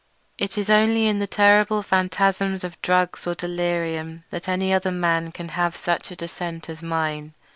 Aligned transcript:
It 0.39 0.57
is 0.57 0.67
only 0.67 1.05
in 1.05 1.19
the 1.19 1.27
terrible 1.27 1.83
phantasms 1.83 2.63
of 2.63 2.81
drugs 2.81 3.27
or 3.27 3.35
delirium 3.35 4.23
that 4.31 4.49
any 4.49 4.73
other 4.73 4.89
man 4.89 5.31
can 5.31 5.49
have 5.49 5.75
had 5.75 5.79
such 5.83 6.09
a 6.09 6.15
descent 6.15 6.69
as 6.69 6.81
mine. 6.81 7.35